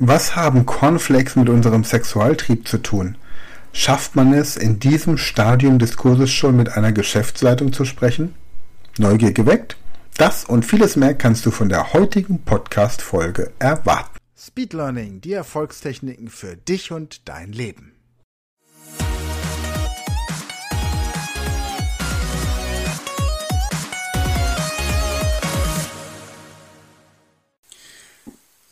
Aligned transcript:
Was 0.00 0.36
haben 0.36 0.64
Cornflakes 0.64 1.34
mit 1.34 1.48
unserem 1.48 1.82
Sexualtrieb 1.82 2.68
zu 2.68 2.78
tun? 2.78 3.16
Schafft 3.72 4.14
man 4.14 4.32
es, 4.32 4.56
in 4.56 4.78
diesem 4.78 5.18
Stadium 5.18 5.80
des 5.80 5.96
Kurses 5.96 6.30
schon 6.30 6.56
mit 6.56 6.68
einer 6.68 6.92
Geschäftsleitung 6.92 7.72
zu 7.72 7.84
sprechen? 7.84 8.36
Neugier 8.96 9.32
geweckt? 9.32 9.76
Das 10.16 10.44
und 10.44 10.64
vieles 10.64 10.94
mehr 10.94 11.14
kannst 11.14 11.46
du 11.46 11.50
von 11.50 11.68
der 11.68 11.94
heutigen 11.94 12.42
Podcast-Folge 12.42 13.50
erwarten. 13.58 14.16
Speed 14.38 14.72
Learning, 14.72 15.20
die 15.20 15.32
Erfolgstechniken 15.32 16.28
für 16.28 16.56
dich 16.56 16.92
und 16.92 17.28
dein 17.28 17.50
Leben. 17.50 17.97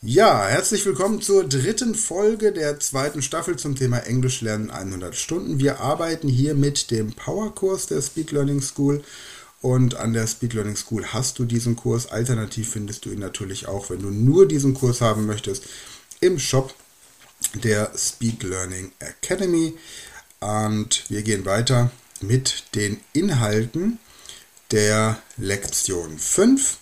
Ja, 0.09 0.47
herzlich 0.47 0.85
willkommen 0.85 1.21
zur 1.21 1.43
dritten 1.49 1.93
Folge 1.93 2.53
der 2.53 2.79
zweiten 2.79 3.21
Staffel 3.21 3.57
zum 3.57 3.75
Thema 3.75 3.97
Englisch 3.97 4.39
lernen 4.39 4.71
100 4.71 5.13
Stunden. 5.13 5.59
Wir 5.59 5.81
arbeiten 5.81 6.29
hier 6.29 6.55
mit 6.55 6.91
dem 6.91 7.11
Powerkurs 7.11 7.87
der 7.87 8.01
Speed 8.01 8.31
Learning 8.31 8.61
School 8.61 9.03
und 9.61 9.95
an 9.95 10.13
der 10.13 10.25
Speed 10.25 10.53
Learning 10.53 10.77
School 10.77 11.07
hast 11.07 11.39
du 11.39 11.43
diesen 11.43 11.75
Kurs. 11.75 12.05
Alternativ 12.05 12.69
findest 12.69 13.03
du 13.03 13.09
ihn 13.09 13.19
natürlich 13.19 13.67
auch, 13.67 13.89
wenn 13.89 14.01
du 14.01 14.09
nur 14.09 14.47
diesen 14.47 14.75
Kurs 14.75 15.01
haben 15.01 15.25
möchtest, 15.25 15.65
im 16.21 16.39
Shop 16.39 16.73
der 17.55 17.91
Speed 17.97 18.43
Learning 18.43 18.93
Academy. 18.99 19.77
Und 20.39 21.03
wir 21.09 21.21
gehen 21.21 21.43
weiter 21.43 21.91
mit 22.21 22.63
den 22.75 23.01
Inhalten 23.11 23.99
der 24.71 25.21
Lektion 25.35 26.17
5. 26.17 26.77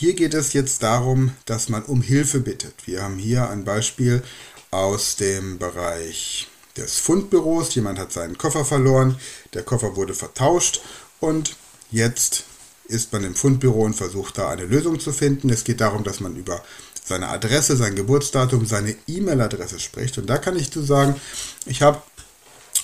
Hier 0.00 0.14
geht 0.14 0.32
es 0.32 0.52
jetzt 0.52 0.84
darum, 0.84 1.32
dass 1.44 1.68
man 1.68 1.82
um 1.82 2.02
Hilfe 2.02 2.38
bittet. 2.38 2.86
Wir 2.86 3.02
haben 3.02 3.18
hier 3.18 3.50
ein 3.50 3.64
Beispiel 3.64 4.22
aus 4.70 5.16
dem 5.16 5.58
Bereich 5.58 6.46
des 6.76 7.00
Fundbüros. 7.00 7.74
Jemand 7.74 7.98
hat 7.98 8.12
seinen 8.12 8.38
Koffer 8.38 8.64
verloren, 8.64 9.18
der 9.54 9.64
Koffer 9.64 9.96
wurde 9.96 10.14
vertauscht 10.14 10.82
und 11.18 11.56
jetzt 11.90 12.44
ist 12.86 13.12
man 13.12 13.24
im 13.24 13.34
Fundbüro 13.34 13.80
und 13.80 13.94
versucht 13.94 14.38
da 14.38 14.50
eine 14.50 14.66
Lösung 14.66 15.00
zu 15.00 15.12
finden. 15.12 15.50
Es 15.50 15.64
geht 15.64 15.80
darum, 15.80 16.04
dass 16.04 16.20
man 16.20 16.36
über 16.36 16.62
seine 17.04 17.26
Adresse, 17.26 17.76
sein 17.76 17.96
Geburtsdatum, 17.96 18.66
seine 18.66 18.94
E-Mail-Adresse 19.08 19.80
spricht. 19.80 20.16
Und 20.16 20.30
da 20.30 20.38
kann 20.38 20.54
ich 20.56 20.70
zu 20.70 20.80
sagen, 20.80 21.20
ich 21.66 21.82
habe 21.82 22.00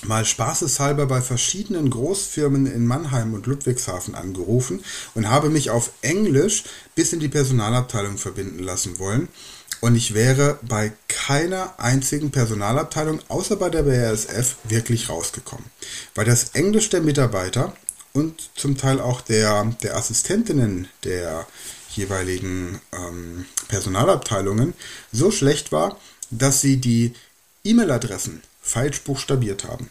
mal 0.07 0.25
spaßeshalber 0.25 1.05
bei 1.05 1.21
verschiedenen 1.21 1.89
Großfirmen 1.89 2.65
in 2.65 2.85
Mannheim 2.85 3.33
und 3.33 3.47
Ludwigshafen 3.47 4.15
angerufen 4.15 4.83
und 5.13 5.29
habe 5.29 5.49
mich 5.49 5.69
auf 5.69 5.91
Englisch 6.01 6.63
bis 6.95 7.13
in 7.13 7.19
die 7.19 7.29
Personalabteilung 7.29 8.17
verbinden 8.17 8.63
lassen 8.63 8.99
wollen. 8.99 9.27
Und 9.81 9.95
ich 9.95 10.13
wäre 10.13 10.59
bei 10.61 10.93
keiner 11.07 11.79
einzigen 11.79 12.31
Personalabteilung, 12.31 13.19
außer 13.27 13.55
bei 13.57 13.69
der 13.69 13.83
BASF, 13.83 14.55
wirklich 14.63 15.09
rausgekommen. 15.09 15.65
Weil 16.15 16.25
das 16.25 16.51
Englisch 16.53 16.89
der 16.89 17.01
Mitarbeiter 17.01 17.75
und 18.13 18.49
zum 18.55 18.77
Teil 18.77 18.99
auch 18.99 19.21
der, 19.21 19.65
der 19.83 19.97
Assistentinnen 19.97 20.87
der 21.03 21.45
jeweiligen 21.91 22.79
ähm, 22.93 23.45
Personalabteilungen 23.67 24.73
so 25.11 25.31
schlecht 25.31 25.71
war, 25.71 25.99
dass 26.31 26.61
sie 26.61 26.77
die 26.77 27.13
E-Mail-Adressen 27.63 28.41
falsch 28.61 29.01
buchstabiert 29.01 29.65
haben. 29.65 29.89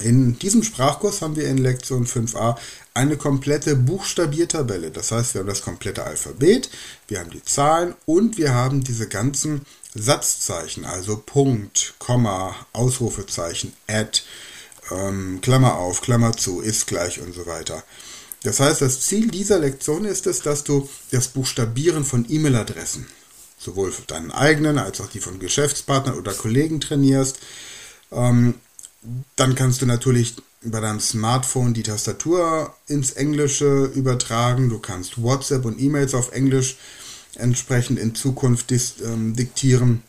In 0.00 0.38
diesem 0.38 0.62
Sprachkurs 0.62 1.22
haben 1.22 1.36
wir 1.36 1.46
in 1.46 1.58
Lektion 1.58 2.06
5a 2.06 2.56
eine 2.94 3.16
komplette 3.16 3.76
Buchstabiertabelle. 3.76 4.90
Das 4.90 5.12
heißt, 5.12 5.34
wir 5.34 5.40
haben 5.40 5.48
das 5.48 5.62
komplette 5.62 6.04
Alphabet, 6.04 6.68
wir 7.06 7.20
haben 7.20 7.30
die 7.30 7.44
Zahlen 7.44 7.94
und 8.04 8.36
wir 8.36 8.54
haben 8.54 8.82
diese 8.82 9.08
ganzen 9.08 9.62
Satzzeichen, 9.94 10.84
also 10.84 11.22
Punkt, 11.24 11.94
Komma, 11.98 12.54
Ausrufezeichen, 12.72 13.72
Add, 13.86 14.22
ähm, 14.90 15.40
Klammer 15.40 15.76
auf, 15.76 16.02
Klammer 16.02 16.36
zu, 16.36 16.60
ist 16.60 16.86
gleich 16.86 17.20
und 17.20 17.32
so 17.32 17.46
weiter. 17.46 17.84
Das 18.42 18.60
heißt, 18.60 18.82
das 18.82 19.00
Ziel 19.00 19.28
dieser 19.30 19.58
Lektion 19.58 20.04
ist 20.04 20.26
es, 20.26 20.42
dass 20.42 20.64
du 20.64 20.88
das 21.12 21.28
Buchstabieren 21.28 22.04
von 22.04 22.26
E-Mail-Adressen, 22.28 23.06
sowohl 23.58 23.92
deinen 24.08 24.32
eigenen 24.32 24.78
als 24.78 25.00
auch 25.00 25.08
die 25.08 25.20
von 25.20 25.38
Geschäftspartnern 25.38 26.18
oder 26.18 26.34
Kollegen 26.34 26.80
trainierst, 26.80 27.38
ähm, 28.12 28.54
dann 29.36 29.54
kannst 29.54 29.82
du 29.82 29.86
natürlich 29.86 30.36
bei 30.62 30.80
deinem 30.80 31.00
Smartphone 31.00 31.74
die 31.74 31.82
Tastatur 31.82 32.74
ins 32.86 33.12
Englische 33.12 33.84
übertragen. 33.86 34.70
Du 34.70 34.78
kannst 34.78 35.20
WhatsApp 35.22 35.64
und 35.64 35.80
E-Mails 35.80 36.14
auf 36.14 36.32
Englisch 36.32 36.76
entsprechend 37.36 37.98
in 37.98 38.14
Zukunft 38.14 38.72
ähm, 38.72 39.34
diktieren, 39.36 40.02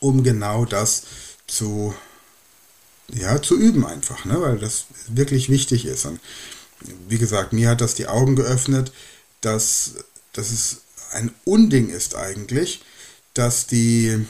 um 0.00 0.22
genau 0.22 0.64
das 0.64 1.02
zu, 1.46 1.94
ja, 3.12 3.42
zu 3.42 3.58
üben 3.58 3.84
einfach, 3.84 4.24
ne? 4.24 4.40
weil 4.40 4.58
das 4.58 4.86
wirklich 5.08 5.50
wichtig 5.50 5.84
ist. 5.84 6.06
Und 6.06 6.20
wie 7.08 7.18
gesagt, 7.18 7.52
mir 7.52 7.70
hat 7.70 7.80
das 7.80 7.94
die 7.94 8.06
Augen 8.06 8.36
geöffnet, 8.36 8.92
dass, 9.40 9.94
dass 10.32 10.50
es 10.50 10.82
ein 11.12 11.34
Unding 11.44 11.90
ist 11.90 12.16
eigentlich, 12.16 12.82
dass 13.34 13.66
die 13.66 14.24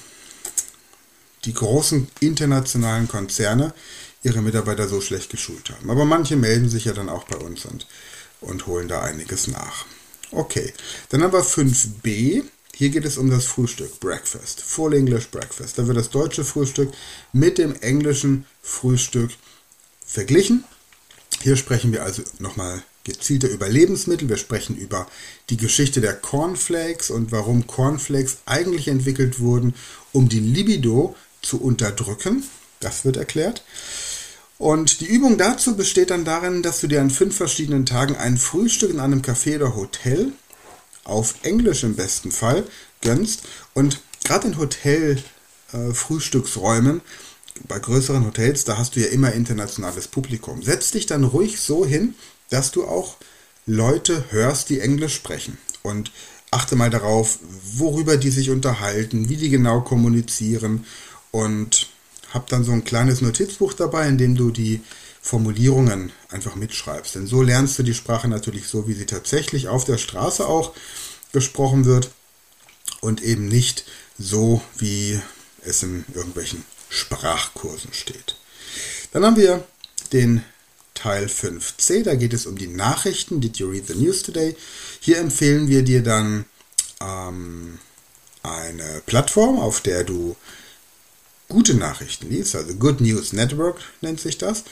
die 1.44 1.55
großen 1.55 2.09
internationalen 2.21 3.09
Konzerne 3.09 3.72
ihre 4.22 4.43
Mitarbeiter 4.43 4.88
so 4.88 5.00
schlecht 5.00 5.31
geschult 5.31 5.71
haben. 5.71 5.91
Aber 5.91 6.05
manche 6.05 6.37
melden 6.37 6.69
sich 6.69 6.87
ja 6.87 6.93
dann 6.93 7.09
auch 7.09 7.25
bei 7.25 7.37
uns 7.37 7.65
und, 7.66 7.87
und 8.41 8.66
holen 8.66 8.88
da 8.88 9.03
einiges 9.03 9.49
nach. 9.49 9.84
Okay, 10.31 10.72
dann 11.10 11.22
haben 11.22 11.33
wir 11.33 11.44
5b. 11.44 12.43
Hier 12.75 12.88
geht 12.88 13.04
es 13.04 13.19
um 13.19 13.31
das 13.31 13.44
Frühstück, 13.44 14.00
Breakfast, 14.00 14.62
Full 14.62 14.94
English 14.94 15.28
Breakfast. 15.28 15.78
Da 15.78 15.87
wird 15.87 15.97
das 15.97 16.10
deutsche 16.10 16.44
Frühstück 16.44 16.91
mit 17.33 17.59
dem 17.59 17.75
englischen 17.83 18.47
Frühstück 18.62 19.31
verglichen. 20.04 20.65
Hier 21.43 21.56
sprechen 21.56 21.93
wir 21.93 22.03
also 22.03 22.22
nochmal 22.41 22.83
gezielter 23.04 23.49
über 23.49 23.69
Lebensmittel. 23.69 24.28
Wir 24.28 24.38
sprechen 24.38 24.77
über 24.77 25.06
die 25.50 25.56
Geschichte 25.56 26.00
der 26.00 26.15
Cornflakes 26.15 27.10
und 27.10 27.31
warum 27.31 27.66
Cornflakes 27.66 28.38
eigentlich 28.47 28.88
entwickelt 28.88 29.38
wurden, 29.38 29.75
um 30.12 30.28
die 30.28 30.41
Libido 30.41 31.15
zu 31.44 31.60
unterdrücken. 31.60 32.44
Das 32.81 33.05
wird 33.05 33.16
erklärt. 33.16 33.62
Und 34.59 35.00
die 35.00 35.06
Übung 35.06 35.37
dazu 35.37 35.77
besteht 35.77 36.10
dann 36.10 36.25
darin, 36.25 36.62
dass 36.62 36.81
du 36.81 36.87
dir 36.87 37.00
an 37.00 37.10
fünf 37.10 37.37
verschiedenen 37.37 37.87
Tagen 37.87 38.15
ein 38.16 38.37
Frühstück 38.37 38.91
in 38.91 39.00
einem 39.00 39.21
Café 39.21 39.56
oder 39.56 39.75
Hotel, 39.75 40.31
auf 41.03 41.34
Englisch 41.43 41.83
im 41.83 41.97
besten 41.97 42.31
Fall, 42.31 42.62
gönnst. 43.00 43.43
Und 43.75 44.00
gerade 44.25 44.47
in 44.49 44.59
Hotel-Frühstücksräumen, 44.59 46.99
äh, 46.99 47.03
bei 47.69 47.78
größeren 47.78 48.27
Hotels, 48.27 48.65
da 48.65 48.78
hast 48.78 48.97
du 48.97 49.00
ja 49.00 49.06
immer 49.09 49.33
internationales 49.33 50.09
Publikum. 50.09 50.62
Setz 50.62 50.91
dich 50.91 51.04
dann 51.06 51.25
ruhig 51.25 51.60
so 51.60 51.87
hin, 51.87 52.15
dass 52.50 52.71
du 52.71 52.84
auch 52.84 53.16
Leute 53.66 54.25
hörst, 54.31 54.69
die 54.71 54.81
Englisch 54.81 55.15
sprechen. 55.15 55.59
Und 55.83 56.10
achte 56.50 56.77
mal 56.77 56.91
darauf, 56.91 57.38
worüber 57.77 58.16
die 58.16 58.31
sich 58.31 58.50
unterhalten, 58.50 59.28
wie 59.28 59.37
die 59.37 59.50
genau 59.50 59.83
kommunizieren 59.83 60.84
und 61.34 61.89
habe 62.31 62.47
dann 62.49 62.62
so 62.62 62.71
ein 62.71 62.84
kleines 62.84 63.21
Notizbuch 63.21 63.72
dabei, 63.72 64.06
in 64.06 64.19
dem 64.19 64.37
du 64.37 64.53
die 64.53 64.83
Formulierungen 65.21 66.12
einfach 66.28 66.55
mitschreibst. 66.55 67.17
Denn 67.17 67.27
so 67.27 67.43
lernst 67.43 67.77
du 67.77 67.83
die 67.83 67.93
Sprache 67.93 68.28
natürlich 68.28 68.69
so, 68.69 68.87
wie 68.87 68.95
sie 68.95 69.06
tatsächlich 69.06 69.67
auf 69.67 69.84
der 69.84 69.99
Straße 69.99 70.47
auch 70.47 70.75
gesprochen 71.33 71.87
wird 71.87 72.11
und 73.00 73.21
eben 73.21 73.49
nicht 73.49 73.84
so, 74.17 74.62
wie 74.78 75.21
es 75.62 75.83
in 75.83 76.05
irgendwelchen 76.15 76.65
Sprachkursen 76.89 77.93
steht. 77.93 78.37
Dann 79.11 79.25
haben 79.25 79.37
wir 79.37 79.66
den 80.12 80.45
Teil 80.95 81.27
5c, 81.27 82.05
da 82.05 82.15
geht 82.15 82.33
es 82.33 82.47
um 82.47 82.56
die 82.56 82.69
Nachrichten. 82.69 83.41
Did 83.41 83.56
you 83.56 83.69
read 83.69 83.89
the 83.89 83.97
news 83.97 84.22
today? 84.22 84.55
Hier 85.01 85.19
empfehlen 85.19 85.66
wir 85.66 85.83
dir 85.83 86.05
dann 86.05 86.45
ähm, 87.01 87.81
eine 88.45 89.03
Plattform, 89.05 89.59
auf 89.59 89.81
der 89.81 90.05
du 90.05 90.37
gute 91.49 91.75
Nachrichten 91.75 92.29
liest, 92.31 92.57
also 92.57 92.75
Good 92.75 93.01
News 93.01 93.33
Network 93.33 93.81
nennt 94.01 94.21
sich 94.21 94.39
das. 94.39 94.65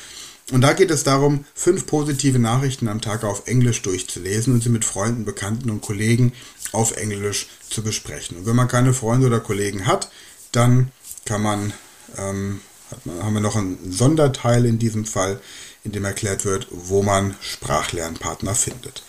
Und 0.50 0.60
da 0.60 0.72
geht 0.72 0.90
es 0.90 1.04
darum, 1.04 1.44
fünf 1.54 1.86
positive 1.86 2.38
Nachrichten 2.38 2.88
am 2.88 3.00
Tag 3.00 3.24
auf 3.24 3.46
Englisch 3.46 3.82
durchzulesen 3.82 4.52
und 4.52 4.62
sie 4.62 4.68
mit 4.68 4.84
Freunden, 4.84 5.24
Bekannten 5.24 5.70
und 5.70 5.82
Kollegen 5.82 6.32
auf 6.72 6.96
Englisch 6.96 7.48
zu 7.70 7.82
besprechen. 7.82 8.36
Und 8.36 8.46
wenn 8.46 8.56
man 8.56 8.68
keine 8.68 8.92
Freunde 8.92 9.28
oder 9.28 9.40
Kollegen 9.40 9.86
hat, 9.86 10.10
dann 10.50 10.90
kann 11.24 11.42
man, 11.42 11.72
ähm, 12.18 12.60
man, 13.04 13.22
haben 13.22 13.34
wir 13.34 13.40
noch 13.40 13.56
einen 13.56 13.92
Sonderteil 13.92 14.66
in 14.66 14.78
diesem 14.78 15.04
Fall, 15.04 15.40
in 15.84 15.92
dem 15.92 16.04
erklärt 16.04 16.44
wird, 16.44 16.66
wo 16.70 17.02
man 17.02 17.34
Sprachlernpartner 17.40 18.54
findet. 18.54 19.04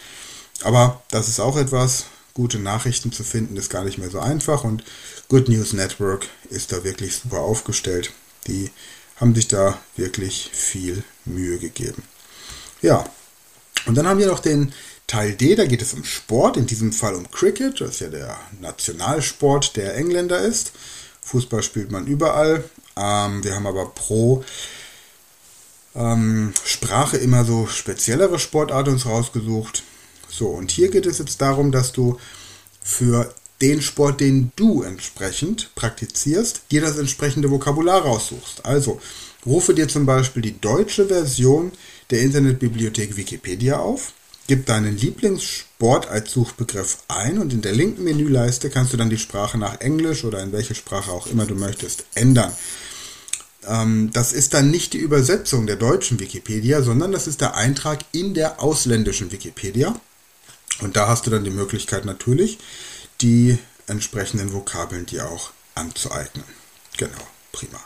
Aber 0.63 1.01
das 1.09 1.27
ist 1.27 1.39
auch 1.39 1.57
etwas, 1.57 2.05
gute 2.33 2.59
Nachrichten 2.59 3.11
zu 3.11 3.23
finden, 3.23 3.57
ist 3.57 3.69
gar 3.69 3.83
nicht 3.83 3.97
mehr 3.97 4.09
so 4.09 4.19
einfach 4.19 4.63
und 4.63 4.83
Good 5.29 5.49
News 5.49 5.73
Network 5.73 6.27
ist 6.49 6.71
da 6.71 6.83
wirklich 6.83 7.15
super 7.15 7.39
aufgestellt. 7.39 8.11
Die 8.47 8.71
haben 9.17 9.35
sich 9.35 9.47
da 9.47 9.79
wirklich 9.95 10.49
viel 10.51 11.03
Mühe 11.25 11.59
gegeben. 11.59 12.03
Ja, 12.81 13.05
und 13.85 13.95
dann 13.95 14.07
haben 14.07 14.19
wir 14.19 14.27
noch 14.27 14.39
den 14.39 14.73
Teil 15.07 15.33
D, 15.33 15.55
da 15.55 15.65
geht 15.65 15.81
es 15.81 15.93
um 15.93 16.03
Sport, 16.03 16.57
in 16.57 16.65
diesem 16.65 16.91
Fall 16.91 17.15
um 17.15 17.29
Cricket, 17.29 17.81
das 17.81 17.99
ja 17.99 18.09
der 18.09 18.37
Nationalsport 18.61 19.75
der 19.75 19.95
Engländer 19.95 20.39
ist. 20.39 20.71
Fußball 21.21 21.61
spielt 21.61 21.91
man 21.91 22.07
überall. 22.07 22.63
Ähm, 22.95 23.43
wir 23.43 23.55
haben 23.55 23.67
aber 23.67 23.87
pro 23.87 24.43
ähm, 25.95 26.53
Sprache 26.65 27.17
immer 27.17 27.45
so 27.45 27.67
speziellere 27.67 28.39
Sportarten 28.39 28.93
uns 28.93 29.05
rausgesucht. 29.05 29.83
So, 30.35 30.47
und 30.47 30.71
hier 30.71 30.89
geht 30.89 31.05
es 31.05 31.19
jetzt 31.19 31.41
darum, 31.41 31.71
dass 31.71 31.91
du 31.91 32.17
für 32.81 33.33
den 33.61 33.81
Sport, 33.81 34.19
den 34.19 34.51
du 34.55 34.81
entsprechend 34.81 35.69
praktizierst, 35.75 36.63
dir 36.71 36.81
das 36.81 36.97
entsprechende 36.97 37.51
Vokabular 37.51 38.01
raussuchst. 38.01 38.65
Also 38.65 38.99
rufe 39.45 39.75
dir 39.75 39.87
zum 39.87 40.07
Beispiel 40.07 40.41
die 40.41 40.59
deutsche 40.59 41.05
Version 41.05 41.71
der 42.09 42.21
Internetbibliothek 42.21 43.15
Wikipedia 43.15 43.77
auf, 43.77 44.13
gib 44.47 44.65
deinen 44.65 44.97
Lieblingssport 44.97 46.07
als 46.09 46.31
Suchbegriff 46.31 46.97
ein 47.07 47.37
und 47.37 47.53
in 47.53 47.61
der 47.61 47.73
linken 47.73 48.03
Menüleiste 48.03 48.71
kannst 48.71 48.91
du 48.91 48.97
dann 48.97 49.11
die 49.11 49.19
Sprache 49.19 49.59
nach 49.59 49.81
Englisch 49.81 50.23
oder 50.23 50.41
in 50.41 50.51
welche 50.51 50.73
Sprache 50.73 51.11
auch 51.11 51.27
immer 51.27 51.45
du 51.45 51.55
möchtest 51.55 52.05
ändern. 52.15 52.51
Ähm, 53.67 54.09
das 54.11 54.33
ist 54.33 54.55
dann 54.55 54.71
nicht 54.71 54.93
die 54.93 54.97
Übersetzung 54.97 55.67
der 55.67 55.75
deutschen 55.75 56.19
Wikipedia, 56.19 56.81
sondern 56.81 57.11
das 57.11 57.27
ist 57.27 57.39
der 57.39 57.55
Eintrag 57.55 57.99
in 58.11 58.33
der 58.33 58.61
ausländischen 58.61 59.31
Wikipedia. 59.31 59.95
Und 60.79 60.95
da 60.95 61.07
hast 61.07 61.25
du 61.25 61.31
dann 61.31 61.43
die 61.43 61.49
Möglichkeit 61.49 62.05
natürlich, 62.05 62.59
die 63.21 63.57
entsprechenden 63.87 64.53
Vokabeln 64.53 65.05
dir 65.05 65.29
auch 65.29 65.51
anzueignen. 65.75 66.45
Genau, 66.97 67.27
prima. 67.51 67.79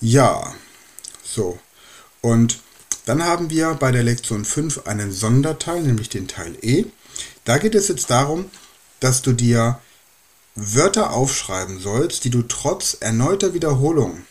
Ja, 0.00 0.54
so. 1.24 1.58
Und 2.20 2.60
dann 3.04 3.24
haben 3.24 3.50
wir 3.50 3.74
bei 3.74 3.92
der 3.92 4.02
Lektion 4.02 4.44
5 4.44 4.86
einen 4.86 5.12
Sonderteil, 5.12 5.82
nämlich 5.82 6.08
den 6.08 6.28
Teil 6.28 6.56
E. 6.60 6.86
Da 7.44 7.58
geht 7.58 7.74
es 7.74 7.88
jetzt 7.88 8.10
darum, 8.10 8.50
dass 9.00 9.22
du 9.22 9.32
dir 9.32 9.80
Wörter 10.54 11.12
aufschreiben 11.12 11.80
sollst, 11.80 12.24
die 12.24 12.30
du 12.30 12.42
trotz 12.42 12.96
erneuter 13.00 13.54
Wiederholung 13.54 14.24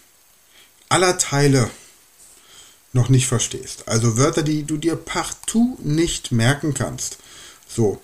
aller 0.90 1.18
Teile 1.18 1.70
noch 2.94 3.10
nicht 3.10 3.28
verstehst. 3.28 3.88
Also 3.88 4.18
Wörter, 4.18 4.44
die 4.44 4.64
du 4.64 4.78
dir 4.78 4.96
partout 4.96 5.78
nicht 5.84 6.32
merken 6.32 6.74
kannst. 6.74 7.18
So, 7.76 8.00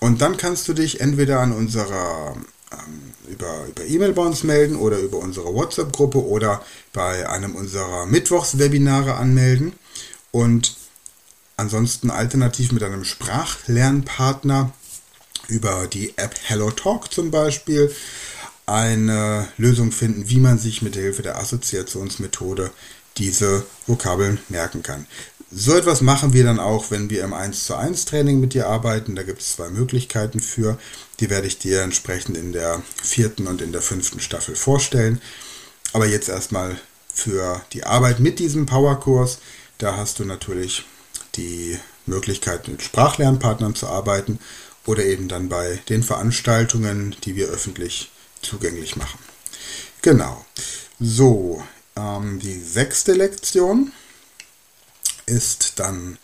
und 0.00 0.20
dann 0.20 0.36
kannst 0.36 0.68
du 0.68 0.74
dich 0.74 1.00
entweder 1.00 1.40
an 1.40 1.52
unserer 1.52 2.36
ähm, 2.72 3.14
über, 3.28 3.66
über 3.68 3.84
E-Mail 3.84 4.12
bei 4.12 4.22
uns 4.22 4.42
melden 4.42 4.76
oder 4.76 4.98
über 4.98 5.18
unsere 5.18 5.54
WhatsApp-Gruppe 5.54 6.22
oder 6.22 6.62
bei 6.92 7.28
einem 7.28 7.54
unserer 7.54 8.04
Mittwochs-Webinare 8.06 9.14
anmelden. 9.14 9.72
Und 10.30 10.76
ansonsten 11.56 12.10
alternativ 12.10 12.72
mit 12.72 12.82
einem 12.82 13.04
Sprachlernpartner 13.04 14.72
über 15.48 15.86
die 15.86 16.12
App 16.16 16.34
HelloTalk 16.42 17.12
zum 17.12 17.30
Beispiel 17.30 17.94
eine 18.66 19.48
Lösung 19.56 19.92
finden, 19.92 20.28
wie 20.28 20.40
man 20.40 20.58
sich 20.58 20.82
mit 20.82 20.96
Hilfe 20.96 21.22
der 21.22 21.38
Assoziationsmethode 21.38 22.70
diese 23.16 23.64
Vokabeln 23.86 24.38
merken 24.48 24.82
kann. 24.82 25.06
So 25.56 25.76
etwas 25.76 26.00
machen 26.00 26.32
wir 26.32 26.42
dann 26.42 26.58
auch, 26.58 26.90
wenn 26.90 27.10
wir 27.10 27.22
im 27.22 27.32
1 27.32 27.66
zu 27.66 27.76
1 27.76 28.06
Training 28.06 28.40
mit 28.40 28.54
dir 28.54 28.66
arbeiten. 28.66 29.14
Da 29.14 29.22
gibt 29.22 29.40
es 29.40 29.54
zwei 29.54 29.70
Möglichkeiten 29.70 30.40
für. 30.40 30.78
Die 31.20 31.30
werde 31.30 31.46
ich 31.46 31.58
dir 31.58 31.82
entsprechend 31.82 32.36
in 32.36 32.52
der 32.52 32.82
vierten 33.00 33.46
und 33.46 33.62
in 33.62 33.70
der 33.70 33.80
fünften 33.80 34.18
Staffel 34.18 34.56
vorstellen. 34.56 35.22
Aber 35.92 36.06
jetzt 36.06 36.28
erstmal 36.28 36.76
für 37.06 37.62
die 37.72 37.84
Arbeit 37.84 38.18
mit 38.18 38.40
diesem 38.40 38.66
Powerkurs. 38.66 39.38
Da 39.78 39.96
hast 39.96 40.18
du 40.18 40.24
natürlich 40.24 40.86
die 41.36 41.78
Möglichkeit, 42.04 42.66
mit 42.66 42.82
Sprachlernpartnern 42.82 43.76
zu 43.76 43.86
arbeiten 43.86 44.40
oder 44.86 45.04
eben 45.04 45.28
dann 45.28 45.48
bei 45.48 45.80
den 45.88 46.02
Veranstaltungen, 46.02 47.14
die 47.22 47.36
wir 47.36 47.46
öffentlich 47.46 48.10
zugänglich 48.42 48.96
machen. 48.96 49.20
Genau. 50.02 50.44
So, 50.98 51.62
ähm, 51.94 52.40
die 52.40 52.58
sechste 52.58 53.12
Lektion 53.12 53.92
ist 55.26 55.78
dann 55.78 56.18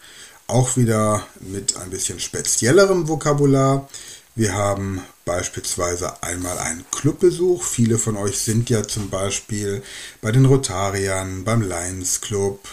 auch 0.46 0.76
wieder 0.76 1.26
mit 1.40 1.76
ein 1.76 1.90
bisschen 1.90 2.20
speziellerem 2.20 3.08
Vokabular. 3.08 3.88
Wir 4.34 4.54
haben 4.54 5.02
beispielsweise 5.24 6.22
einmal 6.22 6.58
einen 6.58 6.84
Clubbesuch. 6.90 7.62
Viele 7.62 7.98
von 7.98 8.16
euch 8.16 8.38
sind 8.38 8.70
ja 8.70 8.82
zum 8.82 9.10
Beispiel 9.10 9.82
bei 10.20 10.32
den 10.32 10.46
Rotariern, 10.46 11.44
beim 11.44 11.62
Lions 11.62 12.20
Club, 12.20 12.66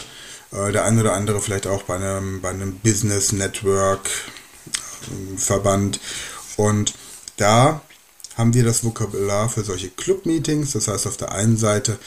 äh, 0.52 0.72
der 0.72 0.86
eine 0.86 1.02
oder 1.02 1.14
andere 1.14 1.42
vielleicht 1.42 1.68
auch 1.68 1.84
bei 1.84 1.96
einem, 1.96 2.42
bei 2.42 2.50
einem 2.50 2.80
Business 2.80 3.32
Network 3.32 4.10
äh, 5.04 5.38
Verband. 5.38 6.00
Und 6.56 6.94
da 7.38 7.82
haben 8.38 8.54
wir 8.54 8.64
das 8.64 8.84
Vokabular 8.84 9.50
für 9.50 9.64
solche 9.64 9.90
Club-Meetings. 9.90 10.74
Das 10.74 10.88
heißt 10.88 11.08
auf 11.08 11.18
der 11.18 11.32
einen 11.32 11.58
Seite, 11.58 11.98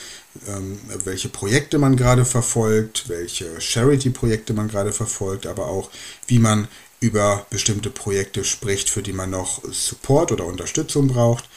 ähm, 0.46 0.78
welche 1.04 1.28
Projekte 1.28 1.78
man 1.78 1.96
gerade 1.96 2.24
verfolgt, 2.24 3.08
welche 3.08 3.60
Charity-Projekte 3.60 4.54
man 4.54 4.68
gerade 4.68 4.92
verfolgt, 4.92 5.46
aber 5.46 5.66
auch 5.66 5.90
wie 6.28 6.38
man 6.38 6.68
über 7.00 7.46
bestimmte 7.50 7.90
Projekte 7.90 8.44
spricht, 8.44 8.90
für 8.90 9.02
die 9.02 9.12
man 9.12 9.30
noch 9.30 9.62
Support 9.70 10.30
oder 10.32 10.44
Unterstützung 10.46 11.08
braucht. 11.08 11.48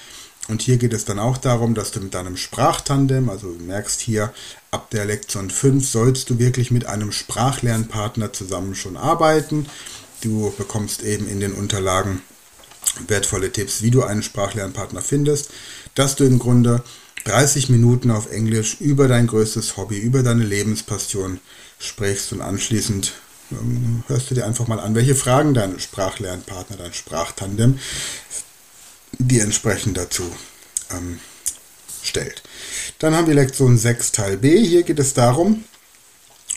Und 0.48 0.62
hier 0.62 0.78
geht 0.78 0.94
es 0.94 1.06
dann 1.06 1.20
auch 1.20 1.38
darum, 1.38 1.74
dass 1.74 1.92
du 1.92 2.02
mit 2.02 2.14
deinem 2.14 2.36
Sprachtandem, 2.36 3.30
also 3.30 3.54
du 3.54 3.64
merkst 3.64 4.02
hier, 4.02 4.34
ab 4.72 4.90
der 4.90 5.06
Lektion 5.06 5.50
5 5.50 5.88
sollst 5.88 6.30
du 6.30 6.40
wirklich 6.40 6.72
mit 6.72 6.86
einem 6.86 7.12
Sprachlernpartner 7.12 8.34
zusammen 8.34 8.76
schon 8.76 8.98
arbeiten. 8.98 9.68
Du 10.22 10.54
bekommst 10.58 11.04
eben 11.04 11.30
in 11.30 11.40
den 11.40 11.54
Unterlagen 11.54 12.22
wertvolle 13.08 13.52
Tipps, 13.52 13.82
wie 13.82 13.92
du 13.92 14.04
einen 14.04 14.24
Sprachlernpartner 14.24 15.02
findest, 15.02 15.50
dass 15.96 16.16
du 16.16 16.24
im 16.24 16.40
Grunde 16.40 16.84
30 17.26 17.70
Minuten 17.70 18.12
auf 18.12 18.32
Englisch 18.32 18.78
über 18.80 19.08
dein 19.08 19.28
größtes 19.28 19.78
Hobby, 19.78 19.98
über 19.98 20.24
deine 20.24 20.44
Lebenspassion 20.44 21.40
sprichst 21.80 22.34
und 22.34 22.42
anschließend 22.42 23.14
ähm, 23.52 24.04
hörst 24.08 24.30
du 24.30 24.36
dir 24.36 24.46
einfach 24.46 24.68
mal 24.68 24.80
an, 24.80 24.96
welche 24.96 25.16
Fragen 25.16 25.54
dein 25.54 25.80
Sprachlernpartner, 25.80 26.78
dein 26.78 26.94
Sprachtandem 26.94 27.80
dir 29.20 29.44
entsprechend 29.44 29.98
dazu 29.98 30.24
ähm, 30.92 31.20
stellt. 32.04 32.44
Dann 33.00 33.16
haben 33.16 33.28
wir 33.28 33.36
Lektion 33.36 33.78
6 33.78 34.12
Teil 34.12 34.38
B. 34.38 34.66
Hier 34.66 34.84
geht 34.84 35.00
es 35.00 35.14
darum, 35.14 35.64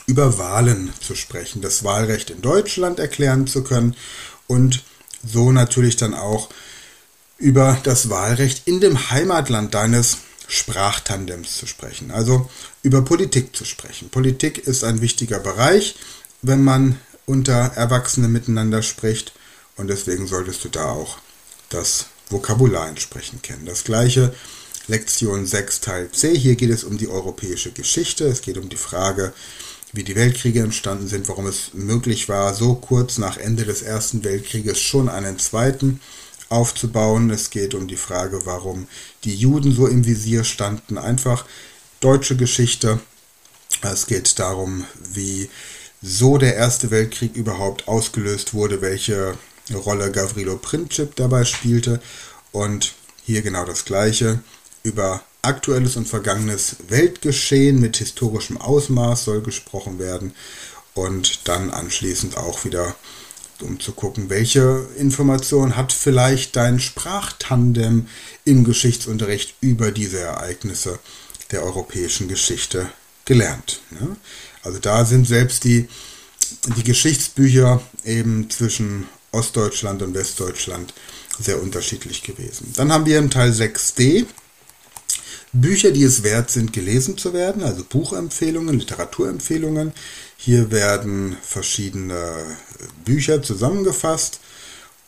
über 0.06 0.38
Wahlen 0.38 0.92
zu 1.00 1.14
sprechen, 1.14 1.60
das 1.62 1.84
Wahlrecht 1.84 2.30
in 2.30 2.40
Deutschland 2.40 2.98
erklären 2.98 3.46
zu 3.46 3.62
können 3.62 3.96
und 4.46 4.82
so 5.26 5.52
natürlich 5.52 5.96
dann 5.96 6.14
auch 6.14 6.48
über 7.38 7.78
das 7.82 8.08
Wahlrecht 8.08 8.66
in 8.66 8.80
dem 8.80 9.10
Heimatland 9.10 9.74
deines 9.74 10.18
Sprachtandems 10.48 11.58
zu 11.58 11.66
sprechen, 11.66 12.10
also 12.10 12.48
über 12.82 13.02
Politik 13.02 13.54
zu 13.56 13.64
sprechen. 13.64 14.10
Politik 14.10 14.58
ist 14.58 14.84
ein 14.84 15.00
wichtiger 15.00 15.40
Bereich, 15.40 15.96
wenn 16.42 16.62
man 16.62 17.00
unter 17.26 17.72
Erwachsenen 17.74 18.32
miteinander 18.32 18.82
spricht 18.82 19.32
und 19.76 19.88
deswegen 19.88 20.26
solltest 20.26 20.64
du 20.64 20.68
da 20.68 20.90
auch 20.90 21.18
das 21.68 22.06
Vokabular 22.30 22.88
entsprechend 22.88 23.42
kennen. 23.42 23.66
Das 23.66 23.84
gleiche 23.84 24.34
Lektion 24.88 25.46
6 25.46 25.80
Teil 25.80 26.10
C. 26.12 26.36
Hier 26.36 26.54
geht 26.54 26.70
es 26.70 26.84
um 26.84 26.96
die 26.96 27.08
europäische 27.08 27.72
Geschichte. 27.72 28.24
Es 28.26 28.40
geht 28.40 28.56
um 28.56 28.68
die 28.68 28.76
Frage, 28.76 29.32
wie 29.96 30.04
die 30.04 30.14
Weltkriege 30.14 30.60
entstanden 30.60 31.08
sind, 31.08 31.28
warum 31.28 31.46
es 31.46 31.72
möglich 31.72 32.28
war, 32.28 32.54
so 32.54 32.74
kurz 32.74 33.18
nach 33.18 33.38
Ende 33.38 33.64
des 33.64 33.82
Ersten 33.82 34.22
Weltkrieges 34.24 34.80
schon 34.80 35.08
einen 35.08 35.38
zweiten 35.38 36.00
aufzubauen. 36.48 37.30
Es 37.30 37.50
geht 37.50 37.74
um 37.74 37.88
die 37.88 37.96
Frage, 37.96 38.44
warum 38.44 38.86
die 39.24 39.34
Juden 39.34 39.72
so 39.72 39.86
im 39.86 40.04
Visier 40.04 40.44
standen. 40.44 40.98
Einfach 40.98 41.46
deutsche 42.00 42.36
Geschichte. 42.36 43.00
Es 43.82 44.06
geht 44.06 44.38
darum, 44.38 44.84
wie 45.12 45.48
so 46.02 46.38
der 46.38 46.56
Erste 46.56 46.90
Weltkrieg 46.90 47.34
überhaupt 47.34 47.88
ausgelöst 47.88 48.54
wurde, 48.54 48.80
welche 48.82 49.36
Rolle 49.74 50.12
Gavrilo 50.12 50.56
Princip 50.58 51.16
dabei 51.16 51.44
spielte. 51.44 52.00
Und 52.52 52.94
hier 53.24 53.42
genau 53.42 53.64
das 53.64 53.84
Gleiche 53.84 54.40
über 54.82 55.22
aktuelles 55.46 55.96
und 55.96 56.08
vergangenes 56.08 56.76
Weltgeschehen 56.88 57.80
mit 57.80 57.96
historischem 57.96 58.58
Ausmaß 58.58 59.24
soll 59.24 59.40
gesprochen 59.40 59.98
werden 59.98 60.34
und 60.94 61.46
dann 61.48 61.70
anschließend 61.70 62.36
auch 62.36 62.64
wieder 62.64 62.94
um 63.62 63.80
zu 63.80 63.92
gucken, 63.92 64.28
welche 64.28 64.86
Information 64.98 65.76
hat 65.76 65.92
vielleicht 65.92 66.56
dein 66.56 66.78
Sprachtandem 66.78 68.06
im 68.44 68.64
Geschichtsunterricht 68.64 69.54
über 69.60 69.92
diese 69.92 70.18
Ereignisse 70.18 70.98
der 71.52 71.62
europäischen 71.62 72.28
Geschichte 72.28 72.90
gelernt. 73.24 73.80
Also 74.62 74.78
da 74.78 75.04
sind 75.04 75.26
selbst 75.26 75.64
die, 75.64 75.88
die 76.76 76.84
Geschichtsbücher 76.84 77.80
eben 78.04 78.50
zwischen 78.50 79.06
Ostdeutschland 79.32 80.02
und 80.02 80.14
Westdeutschland 80.14 80.92
sehr 81.38 81.62
unterschiedlich 81.62 82.22
gewesen. 82.22 82.72
Dann 82.76 82.92
haben 82.92 83.06
wir 83.06 83.18
im 83.18 83.30
Teil 83.30 83.52
6d 83.52 84.26
Bücher, 85.52 85.90
die 85.90 86.04
es 86.04 86.22
wert 86.22 86.50
sind, 86.50 86.72
gelesen 86.72 87.16
zu 87.16 87.32
werden, 87.32 87.62
also 87.62 87.84
Buchempfehlungen, 87.84 88.78
Literaturempfehlungen. 88.78 89.92
Hier 90.36 90.70
werden 90.70 91.36
verschiedene 91.42 92.44
Bücher 93.04 93.42
zusammengefasst 93.42 94.40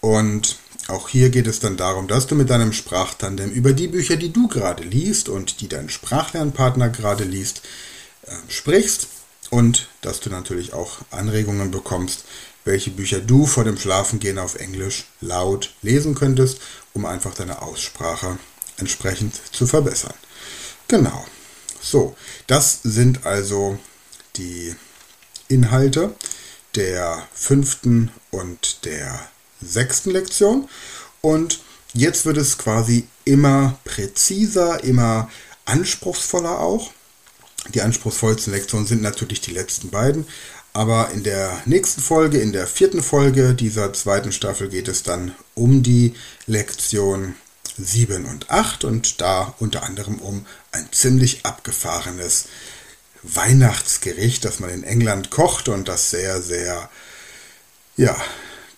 und 0.01 0.57
Auch 0.89 1.11
hier 1.11 1.29
geht 1.29 1.47
es 1.47 1.61
dann 1.61 1.77
darum, 1.77 2.09
dass 2.09 2.27
du 2.27 2.35
mit 2.35 2.49
deinem 2.49 2.73
Sprachtandem 2.73 3.51
über 3.51 3.75
die 3.75 3.89
Bücher, 3.89 4.17
die 4.17 4.33
du 4.33 4.49
gerade 4.49 4.83
liest 4.83 5.29
und 5.29 5.61
die 5.61 5.69
dein 5.69 5.91
Sprachlernpartner 5.91 6.89
gerade 6.89 7.25
liest, 7.25 7.61
äh, 8.23 8.33
sprichst 8.49 9.09
und 9.51 9.89
dass 10.01 10.21
du 10.21 10.31
natürlich 10.31 10.73
auch 10.73 10.99
Anregungen 11.11 11.71
bekommst, 11.71 12.25
welche 12.65 12.91
Bücher 12.91 13.21
du 13.21 13.47
vor 13.47 13.65
dem 13.65 13.77
Schlafengehen 13.77 14.39
auf 14.39 14.55
Englisch 14.55 15.05
laut 15.21 15.75
lesen 15.83 16.15
könntest, 16.15 16.59
um 16.95 17.05
einfach 17.05 17.35
deine 17.35 17.61
Aussprache 17.61 18.39
entsprechend 18.79 19.35
zu 19.53 19.67
verbessern. 19.67 20.15
Genau. 20.89 21.25
So, 21.81 22.17
das 22.47 22.81
sind 22.83 23.27
also 23.27 23.79
die 24.37 24.75
Inhalte 25.49 26.15
der 26.75 27.27
fünften 27.33 28.11
und 28.31 28.85
der 28.85 29.29
sechsten 29.61 30.11
Lektion. 30.11 30.69
Und 31.21 31.61
jetzt 31.93 32.25
wird 32.27 32.37
es 32.37 32.59
quasi 32.59 33.07
immer 33.25 33.79
präziser, 33.85 34.83
immer 34.85 35.31
anspruchsvoller 35.65 36.59
auch. 36.61 36.93
Die 37.75 37.83
anspruchsvollsten 37.83 38.53
Lektionen 38.53 38.87
sind 38.87 39.03
natürlich 39.03 39.41
die 39.41 39.53
letzten 39.53 39.91
beiden. 39.91 40.27
Aber 40.73 41.11
in 41.11 41.23
der 41.23 41.61
nächsten 41.65 42.01
Folge, 42.01 42.39
in 42.39 42.53
der 42.53 42.67
vierten 42.67 43.03
Folge 43.03 43.55
dieser 43.55 43.93
zweiten 43.93 44.33
Staffel, 44.33 44.69
geht 44.69 44.89
es 44.89 45.03
dann 45.03 45.35
um 45.55 45.83
die 45.83 46.15
Lektion 46.47 47.35
7 47.79 48.27
und 48.27 48.51
8 48.51 48.85
und 48.85 49.21
da 49.21 49.55
unter 49.59 49.83
anderem 49.83 50.17
um 50.17 50.47
ein 50.73 50.89
ziemlich 50.93 51.45
abgefahrenes 51.45 52.47
Weihnachtsgericht, 53.23 54.45
das 54.45 54.61
man 54.61 54.71
in 54.71 54.85
England 54.85 55.31
kocht 55.31 55.69
und 55.69 55.89
das 55.89 56.11
sehr, 56.11 56.41
sehr, 56.43 56.91
ja, 57.97 58.17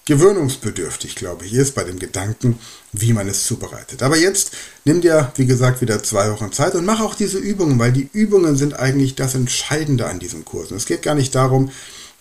gewöhnungsbedürftig, 0.06 1.14
glaube 1.14 1.46
ich, 1.46 1.54
ist 1.54 1.74
bei 1.74 1.84
dem 1.84 1.98
Gedanken, 1.98 2.58
wie 2.92 3.12
man 3.12 3.28
es 3.28 3.44
zubereitet. 3.44 4.02
Aber 4.02 4.16
jetzt 4.16 4.52
nimm 4.84 5.00
dir, 5.00 5.30
wie 5.36 5.46
gesagt, 5.46 5.80
wieder 5.82 6.02
zwei 6.02 6.32
Wochen 6.32 6.52
Zeit 6.52 6.74
und 6.74 6.84
mach 6.84 7.00
auch 7.00 7.14
diese 7.14 7.38
Übungen, 7.38 7.78
weil 7.78 7.92
die 7.92 8.08
Übungen 8.12 8.56
sind 8.56 8.74
eigentlich 8.74 9.14
das 9.14 9.34
Entscheidende 9.34 10.06
an 10.06 10.18
diesem 10.18 10.44
Kurs. 10.44 10.72
Und 10.72 10.78
es 10.78 10.86
geht 10.86 11.02
gar 11.02 11.14
nicht 11.14 11.34
darum, 11.34 11.70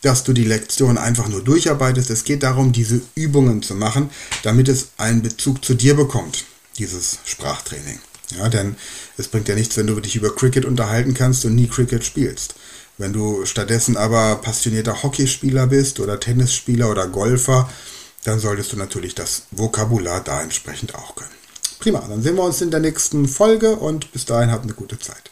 dass 0.02 0.24
du 0.24 0.34
die 0.34 0.44
Lektion 0.44 0.98
einfach 0.98 1.28
nur 1.30 1.44
durcharbeitest. 1.44 2.10
Es 2.10 2.24
geht 2.24 2.44
darum, 2.44 2.72
diese 2.72 3.02
Übungen 3.16 3.64
zu 3.64 3.76
machen, 3.76 4.10
damit 4.44 4.70
es 4.70 4.90
einen 4.98 5.22
Bezug 5.22 5.66
zu 5.66 5.74
dir 5.74 5.96
bekommt, 5.96 6.46
dieses 6.80 7.20
Sprachtraining. 7.26 8.00
Ja, 8.38 8.50
denn 8.50 8.76
es 9.18 9.28
bringt 9.28 9.48
ja 9.48 9.56
nichts, 9.56 9.76
wenn 9.78 9.88
du 9.88 10.00
dich 10.00 10.16
über 10.16 10.36
Cricket 10.36 10.66
unterhalten 10.66 11.14
kannst 11.14 11.46
und 11.46 11.56
nie 11.56 11.68
Cricket 11.68 12.06
spielst. 12.06 12.56
Wenn 12.98 13.14
du 13.14 13.46
stattdessen 13.46 13.98
aber 13.98 14.36
passionierter 14.38 15.04
Hockeyspieler 15.04 15.68
bist 15.68 16.00
oder 16.00 16.20
Tennisspieler 16.20 16.92
oder 16.92 17.08
Golfer, 17.08 17.70
dann 18.24 18.40
solltest 18.40 18.74
du 18.74 18.78
natürlich 18.78 19.16
das 19.16 19.44
Vokabular 19.52 20.22
da 20.22 20.42
entsprechend 20.42 20.96
auch 20.96 21.16
können. 21.16 21.32
Prima, 21.80 22.06
dann 22.08 22.22
sehen 22.22 22.36
wir 22.36 22.44
uns 22.44 22.62
in 22.62 22.72
der 22.72 22.82
nächsten 22.82 23.28
Folge 23.28 23.76
und 23.78 24.12
bis 24.12 24.26
dahin 24.26 24.52
habt 24.52 24.64
eine 24.64 24.74
gute 24.74 25.00
Zeit. 25.00 25.32